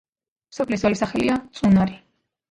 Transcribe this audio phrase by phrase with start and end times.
[0.57, 1.99] სოფლის ძველი სახელია წუნარი.